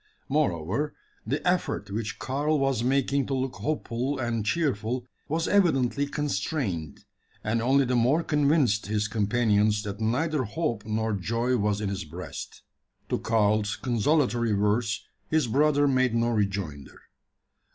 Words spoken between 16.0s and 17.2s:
no rejoinder.